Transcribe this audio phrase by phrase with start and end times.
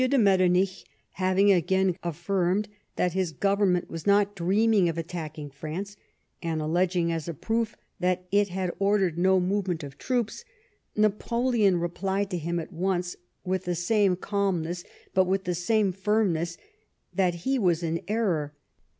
[0.01, 0.09] M.
[0.09, 5.95] de Mettcrnich having again affirmed that his Government was not dreaming of" attacking France,
[6.41, 10.43] and alleging as a proof that it had ordered no movement of troops,
[10.95, 14.83] Napoleon replied to him at once, with the same calmness
[15.13, 16.57] but with the same firmness,
[17.13, 18.55] that he was in error